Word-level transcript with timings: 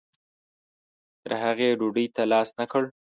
تر 1.23 1.31
هغې 1.43 1.67
یې 1.71 1.77
ډوډۍ 1.79 2.05
ته 2.15 2.21
لاس 2.31 2.49
نه 2.59 2.65
کړ. 2.71 2.83